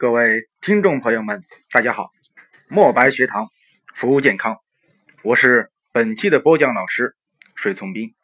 [0.00, 1.42] 各位听众朋友们，
[1.72, 2.12] 大家好！
[2.68, 3.48] 墨白学堂，
[3.96, 4.56] 服务健康，
[5.24, 7.16] 我是本期的播讲老师
[7.56, 8.14] 水从斌。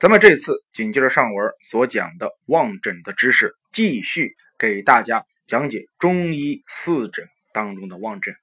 [0.00, 8.34] 咱们这次紧接着上文所讲的望诊的知识，继续给大家讲解中医四诊当中的望诊。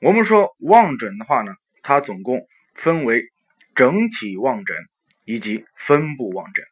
[0.00, 1.52] 我们说望诊的话呢，
[1.82, 3.22] 它总共分为
[3.74, 4.74] 整体望诊
[5.26, 6.64] 以及分部望诊。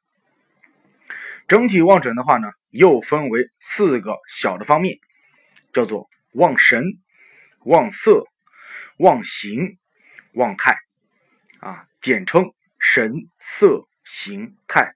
[1.48, 4.98] 整体望诊的话呢，又分为四个小的方面，
[5.72, 6.82] 叫做望神、
[7.60, 8.24] 望色、
[8.98, 9.78] 望形、
[10.32, 10.76] 望态，
[11.60, 14.94] 啊，简称神色形态。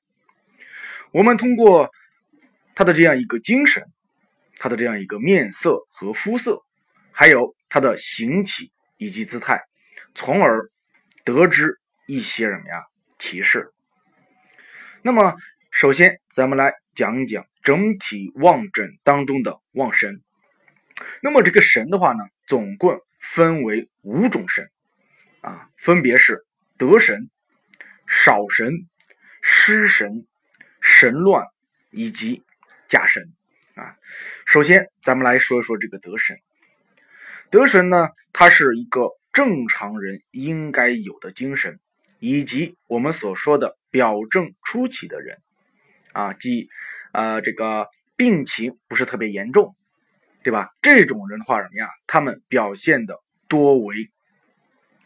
[1.13, 1.89] 我们通过
[2.75, 3.85] 他的这样一个精神，
[4.57, 6.65] 他的这样一个面色和肤色，
[7.13, 9.63] 还有他的形体以及姿态，
[10.17, 10.69] 从而
[11.25, 12.87] 得知一些什么呀
[13.19, 13.73] 提示。
[15.03, 15.37] 那么。
[15.71, 20.21] 首先，咱们来讲一讲整体望诊当中的望神。
[21.23, 24.69] 那么这个神的话呢，总共分为五种神，
[25.41, 26.45] 啊，分别是
[26.77, 27.31] 得神、
[28.07, 28.89] 少神、
[29.41, 30.27] 失神、
[30.83, 31.47] 神乱
[31.91, 32.43] 以及
[32.89, 33.33] 假神。
[33.75, 33.97] 啊，
[34.45, 36.37] 首先咱们来说一说这个得神。
[37.49, 41.81] 得神呢，它是一个正常人应该有的精神，
[42.19, 45.39] 以及我们所说的表证初期的人。
[46.13, 46.69] 啊，即，
[47.13, 49.75] 呃，这个病情不是特别严重，
[50.43, 50.71] 对吧？
[50.83, 51.89] 这种人的话，什么呀？
[52.07, 54.11] 他们表现的多为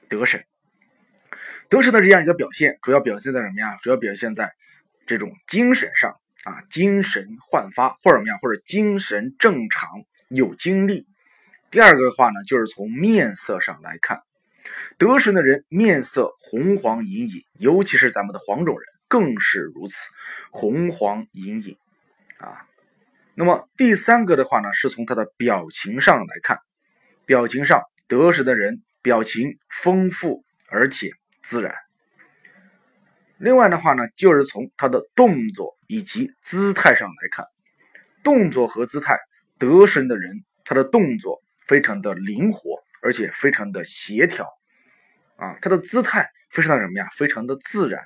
[0.09, 0.45] 得神。
[1.69, 3.77] 得神的这样一个表现，主要表现在什么呀？
[3.83, 4.53] 主要表现在
[5.07, 6.13] 这种精神上
[6.45, 8.39] 啊，精神焕发，或者什么呀？
[8.41, 9.91] 或者精神正常，
[10.29, 11.07] 有精力。
[11.71, 14.21] 第二个的话呢，就是从面色上来看，
[14.99, 18.94] 得神的人面色红黄隐隐，尤其是咱们的黄种人。
[19.09, 20.11] 更是如此，
[20.51, 21.77] 红黄隐隐
[22.39, 22.67] 啊。
[23.35, 26.59] 那么第三个的话呢，是从他的表情上来看，
[27.27, 31.11] 表情上得势的人表情丰富而且
[31.43, 31.75] 自然。
[33.39, 37.47] 另外的话呢，就是从他的动作以及姿态上来看，
[38.23, 39.19] 动作和姿态
[39.59, 44.47] 得神的人，他的动作非常的灵活，而且非常的协调
[45.37, 47.09] 啊，他的姿态非常的什么呀？
[47.17, 48.01] 非常的自然。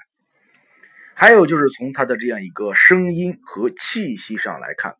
[1.21, 4.95] 还有就是从他的这样一个声音和气息上来看，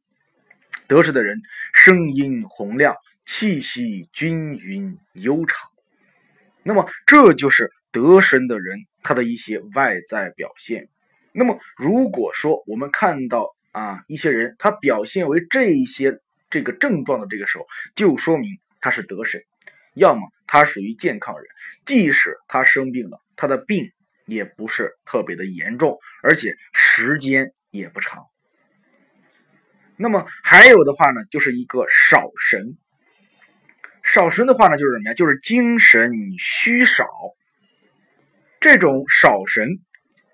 [0.89, 1.41] 得势的人
[1.73, 5.71] 声音洪亮，气息均匀悠长。
[6.65, 10.89] 那么这就是得神的人他的一些外在表现。
[11.31, 16.19] 那么如果说我们看到啊一些人他表现为这一些
[16.51, 19.41] 这个症状的这个时候，就说明他是得神，
[19.95, 21.47] 要么他属于健康人，
[21.87, 23.93] 即使他生病了，他的病。
[24.29, 28.27] 也不是特别的严重，而且时间也不长。
[29.97, 32.77] 那么还有的话呢，就是一个少神。
[34.05, 35.15] 少神的话呢，就是什么呀？
[35.15, 37.07] 就是精神虚少。
[38.61, 39.81] 这种少神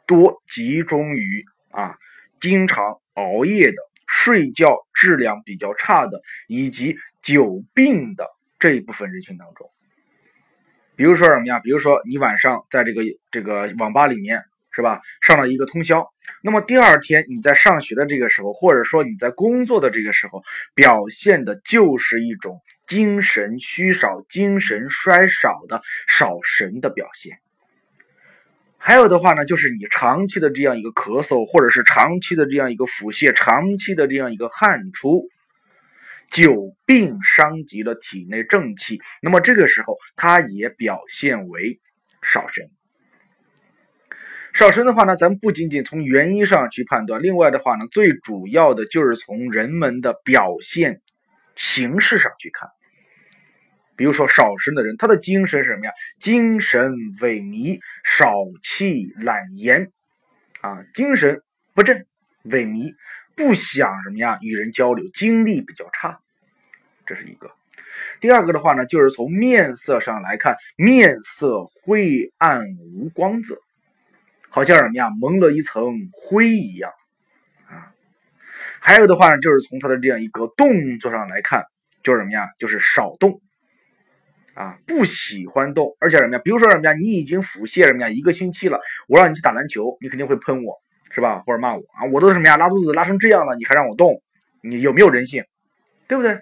[0.07, 1.97] 多集中于啊，
[2.41, 3.77] 经常熬夜的、
[4.09, 8.27] 睡觉质量比较差的，以及久病的
[8.59, 9.71] 这一部分人群当中。
[10.97, 11.59] 比如说什么呀？
[11.59, 16.13] 比如说你晚上在这个这个网吧里面是吧，上了一个通宵，
[16.43, 20.43] 那么第二天你在上学的这个时候，或者说你在工作的这个时候，
[20.75, 27.39] 表现的就是一种精神虚少、精神衰少的少神的表现。
[28.79, 35.29] 还有的话呢，就是你长期的这样一个咳嗽，或者是长期的这样一个腹泻，长期的这样一个汗出。
[36.31, 41.81] 久病伤及了体内正气，那么这个时候，它也表现为
[42.23, 42.71] 少神。
[44.53, 51.01] 少神的话呢，咱们不仅仅从原因上去判断，另外的话呢，最主要的就是从人们的表现
[51.57, 52.69] 形式上去看。
[53.97, 55.93] 比如说少神的人，他的精神什么呀？
[56.21, 59.91] 精神萎靡，少气懒言，
[60.61, 61.43] 啊，精神
[61.75, 62.07] 不振，
[62.45, 62.93] 萎靡。
[63.37, 64.39] 不想什么呀？
[64.41, 66.21] 与人交流，精力比较差，
[67.07, 67.51] 这是一个。
[68.21, 73.57] 第二个的话呢，就是从面色上来看，面色晦暗无光泽，
[74.49, 76.91] 好像什么呀，蒙了一层灰一样
[77.69, 77.93] 啊。
[78.81, 81.65] 还有的话呢，就是从他的这样一个动作上来看，
[82.03, 83.41] 就是什么呀，就是少动
[84.55, 90.81] 啊，不喜欢动，而且什么呀，比如说什么呀，你已经腹泻什么呀一个星期了，我让你去打篮球，你肯定会喷我。
[91.15, 91.43] 是吧？
[91.47, 92.05] 或者骂我啊？
[92.13, 92.57] 我都什么呀？
[92.57, 94.21] 拉肚子拉成这样了，你还让我动？
[94.63, 95.45] 你有没有人性？
[96.09, 96.41] 对不对？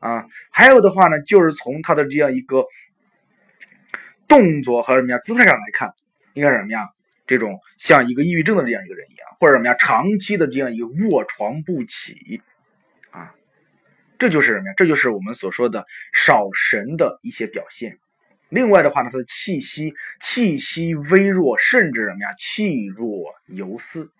[0.00, 2.64] 啊，还有的话呢，就是从他的这样一个
[4.28, 5.92] 动作和什么呀姿态上来看，
[6.34, 6.88] 应该是什么呀？
[7.26, 9.74] 这种像一个抑郁症的这样一个人一样，或者什么呀？
[9.74, 12.42] 长期的这样一个卧床不起
[13.10, 13.32] 啊。
[14.18, 14.74] 这就是什么呀？
[14.76, 17.98] 这就是我们所说的少神的一些表现。
[18.52, 22.28] 另外的话呢，他的气息气息微弱，甚至什么呀？
[22.36, 24.12] 气若游丝。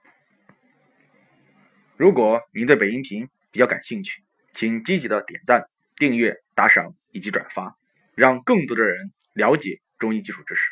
[1.98, 4.22] 如果您对本音频比较感兴趣，
[4.54, 7.76] 请积极的点赞、订阅、打赏以及转发，
[8.14, 10.62] 让更多的人了解中医基础知识。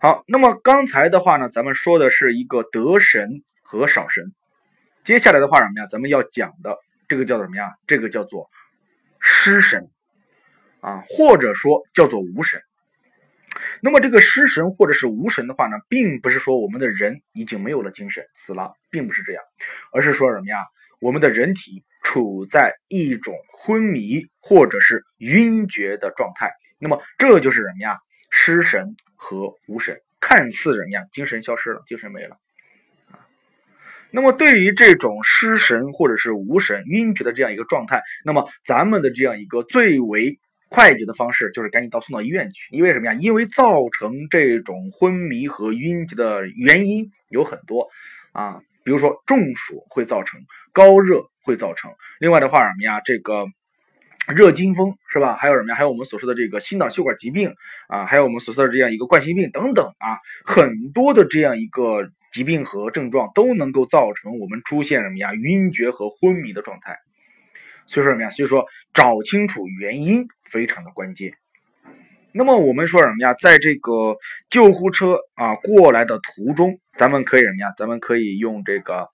[0.00, 4.34] 好，那么刚才的话呢，咱们说的是一个得神和少神。
[5.04, 5.86] 接下来的话什么呀？
[5.86, 6.76] 咱们要讲的
[7.06, 7.70] 这个叫做什么呀？
[7.86, 8.50] 这个叫做
[9.20, 9.88] 失神
[10.82, 12.60] 啊，或者说叫做无神。
[13.80, 19.42] 那么这个失神或者是无神的话呢，并不是说我们的人已经没有了精神死了，并不是这样，
[19.92, 20.66] 而是说什么呀？
[21.00, 26.52] 我们的人体处在一种昏迷或者是晕厥的状态。
[26.78, 27.98] 那么这就是什么呀？
[28.30, 31.04] 失神和无神，看似什么呀？
[31.12, 32.38] 精神消失了，精神没了。
[34.10, 40.38] 那么对于这种失神或者是无神、晕厥的这样一个状态，那么咱们的这样一个最为
[40.72, 42.74] 快捷的方式就是赶紧到送到医院去。
[42.74, 43.14] 因为什么呀？
[43.20, 47.88] 因为造成这种昏迷和晕厥的原因有很多
[48.32, 50.40] 啊，比如说中暑会造成，
[50.72, 51.92] 高热会造成。
[52.18, 53.00] 另外的话什么呀？
[53.04, 53.44] 这个。
[54.36, 55.34] 热惊风是吧？
[55.36, 55.74] 还有什么呀？
[55.74, 57.52] 还有我们所说的这个心脑血管疾病
[57.88, 60.14] 啊，还有我们所说的这样一个冠心病等等啊，
[60.44, 65.34] 很多的这样一个疾病和症状都能够造成我们出现什么呀？
[65.34, 66.96] 晕厥和昏迷的状态。
[67.92, 68.30] 所以说什么呀？
[68.30, 71.34] 所以说找清楚原因非常的关键。
[72.32, 73.34] 那么我们说什么呀？
[73.34, 74.16] 在这个
[74.48, 77.74] 救护车啊过来的途中，咱们可以什么呀？
[77.76, 79.08] 咱们可以用这个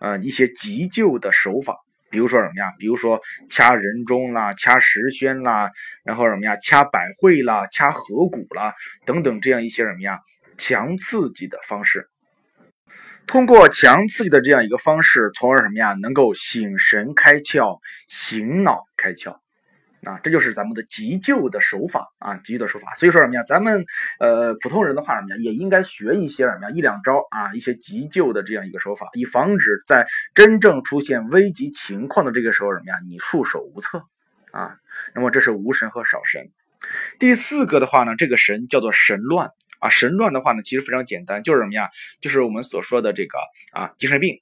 [0.00, 1.76] 呃一些急救的手法。
[2.10, 2.72] 比如说什么呀？
[2.80, 5.70] 比如说掐人中啦，掐石宣啦，
[6.04, 6.56] 然后什么呀？
[6.56, 8.74] 掐百会啦，掐合谷啦，
[9.04, 10.18] 等等这样一些什么呀？
[10.58, 12.08] 强刺激的方式，
[13.26, 15.94] 通过强刺激的这样一个方式，从而什么呀？
[16.00, 19.38] 能够醒神开窍，醒脑开窍。
[20.04, 22.94] 啊，这就是咱们的急救的手法啊，急救的手法。
[22.94, 23.42] 所以说什么呀？
[23.42, 23.84] 咱们
[24.20, 34.04] 呃普通人的话什么呀，也应该学一些什么呀一两招啊，一些急救的这样一个手法，以防止在真正出现危急情况的这个时候什么呀，你束手无策
[34.52, 34.76] 啊。
[35.14, 36.50] 那么这是无神和少神。
[37.18, 39.50] 第四个的话呢，这个神叫做神乱
[39.80, 39.88] 啊。
[39.88, 41.88] 神乱的话呢，其实非常简单，就是什么呀？
[42.20, 43.38] 就是我们所说的这个
[43.72, 44.40] 啊精神病。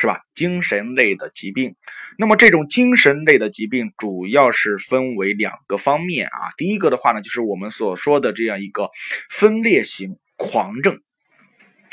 [0.00, 0.20] 是吧？
[0.32, 1.74] 精神类的疾病，
[2.18, 6.54] 那么这种精神类的疾病主要是分为两个方面啊。
[6.56, 8.90] 第一个的话呢，就是我们所说的这样一个
[9.28, 11.00] 分裂型狂症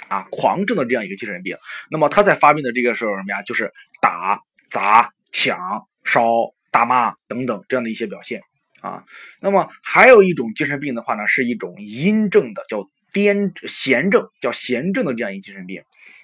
[0.07, 1.57] 啊，狂症的这样一个精神病。
[1.89, 3.41] 那么他在发病的这个时候什么呀？
[3.41, 3.73] 就是
[4.03, 4.39] 打、
[4.69, 5.57] 砸、抢、
[6.03, 6.27] 烧、
[6.69, 8.39] 大骂等等这样的一些表现
[8.85, 9.03] 啊。
[9.41, 15.81] 那么还有一种精神病的话呢，是一种阴症的，叫癫痫症，叫痫症的这样一精神病。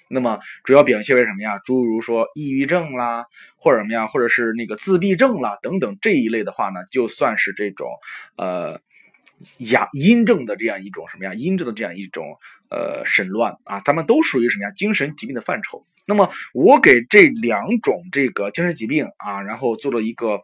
[0.08, 1.58] 那么主要表现为什么呀？
[1.64, 3.24] 诸如说抑郁症啦，
[3.56, 7.88] 或者什么呀，或者是那个自闭症啦等等这一类的话呢，就算是这种
[8.36, 8.78] 呃
[9.56, 11.32] 阳阴症的这样一种什么呀？
[11.32, 12.36] 阴症的这样一种
[12.68, 14.70] 呃神乱啊，他们都属于什么呀？
[14.76, 15.82] 精神疾病的范畴。
[16.06, 20.42] 那么我给这两种这个精神疾病啊，然后做了一个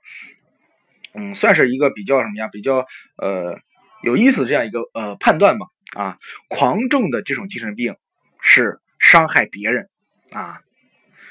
[1.14, 2.48] 嗯，算是一个比较什么呀？
[2.48, 3.58] 比较呃
[4.02, 5.66] 有意思的这样一个呃判断吧
[5.96, 6.18] 啊，
[6.48, 7.94] 狂症的这种精神病
[8.40, 8.80] 是。
[9.00, 9.88] 伤害别人
[10.32, 10.58] 啊，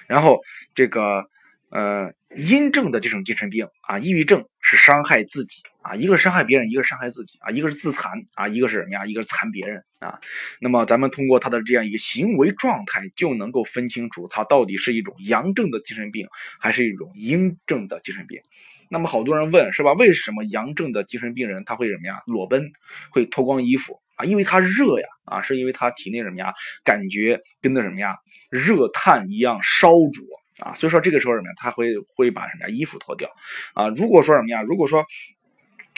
[0.08, 0.40] 然后
[0.74, 1.26] 这个
[1.70, 9.06] 呃阴症的这种精神病啊，抑郁症是伤害自己啊，一个是伤害别人，一个是伤害自己啊，一个是自残啊，一个是什么呀？
[9.06, 10.18] 一个是残别人啊。
[10.62, 16.26] 那么咱们通过他的这样一个行为状态，就能够分清楚他到底是一种阳症的精神病，
[16.58, 18.40] 还是一种阴症的精神病。
[18.90, 19.94] 那么好多人问是吧？
[19.94, 22.22] 为什么阳症的精神病人他会什么呀？
[22.26, 22.72] 裸奔，
[23.12, 24.00] 会脱光衣服？
[24.16, 26.54] 啊，因为他热呀，啊，是因为他体内什么呀，
[26.84, 28.16] 感觉跟那什么呀，
[28.50, 30.26] 热炭一样烧灼
[30.66, 33.30] 啊，所以说这个时候什么呀，他会会把什么呀衣服脱掉
[33.76, 33.90] 啊。
[33.90, 35.06] 如果说什么呀，如果说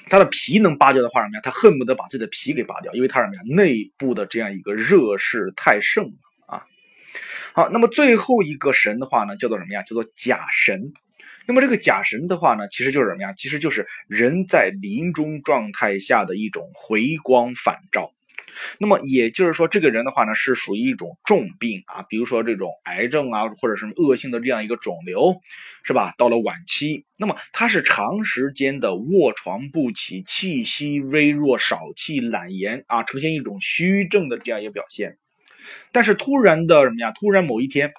[0.09, 6.03] 他的皮能扒掉的话，什么呀，他恨不得把自己的皮给扒掉，因为他什么呀，内部的这样一个热势太盛
[6.45, 6.63] 啊。
[7.53, 9.81] 好，那么最后一个神的话呢，叫做什么呀？
[9.83, 10.91] 叫做假神。
[11.49, 13.33] 那么这个假神的话呢，其实就是什么呀？
[13.35, 18.13] 其实就是人在临终状态下的一种回光返照。
[18.77, 25.41] 那么也就是说，这个人的话呢，是属于一种重病啊，比如说这种癌症啊，或者什么恶性的这样一个肿瘤，
[25.83, 26.13] 是吧？
[26.19, 35.17] 到了晚期，那么他是长时间的卧床不起，气息微弱，少气懒言啊，呈现一种虚症的这样一个表现。
[35.91, 37.11] 但是突然的什么呀？
[37.19, 37.91] 突然某一天，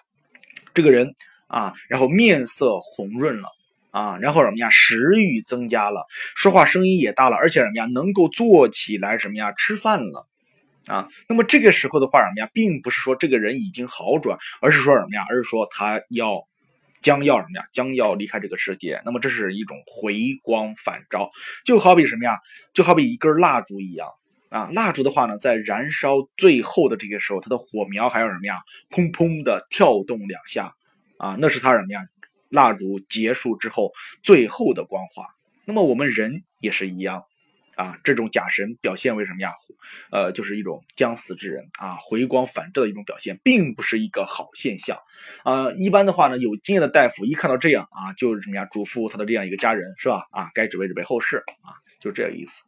[0.73, 1.17] 这个人。
[1.51, 3.49] 啊，然后面色红润了，
[3.91, 10.29] 啊，然后什么呀，食欲增加了，说话声音也大了，而且什么呀，能够坐起来什么呀，吃饭了，
[10.87, 16.47] 啊，那么这个时候的话什么呀，并不是说这个人已经好转，而是说什么呀，而是说他要
[17.03, 17.65] 将要什么呀？
[17.73, 19.01] 将要离开这个世界。
[19.05, 21.31] 那么这是一种回光返照，
[21.65, 22.39] 就好比什么呀？
[22.75, 24.07] 就好比一根蜡烛一样
[24.51, 24.69] 啊。
[24.73, 28.57] 蜡烛的话呢，在燃烧最后的这个时候，它的火苗还有什么呀？
[28.91, 30.75] 砰砰的跳动两下
[31.21, 32.01] 啊，那是他什么呀？
[32.49, 35.27] 蜡烛结束之后最后的光华。
[35.65, 37.25] 那么我们人也是一样。
[37.77, 39.53] 啊，这种假神表现为什么呀？
[40.11, 44.99] 呃，就是一种将死之人啊，回光返照的一种表现，并不是一个好现象。
[45.45, 50.27] 啊，一般的话呢，有经验的大夫一看到这样啊，就是什么呀，嘱咐他的这样一个家人是吧？
[50.31, 52.65] 啊，该准备准备后事啊，就这个意思。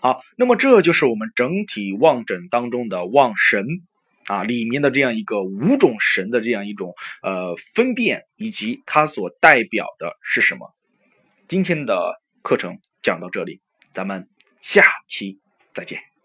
[0.00, 3.64] 好，那么这就是我们整体望诊当中的望神
[4.26, 10.74] 啊里面的这样一个五种神的这样一种呃分辨，以及它所代表的是什么。
[11.48, 13.60] 今天的课程讲到这里。
[13.92, 14.28] 咱们
[14.60, 15.40] 下期
[15.72, 16.15] 再见。